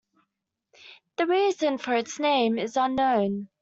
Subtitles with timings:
[1.17, 3.49] The reason for its name is unknown.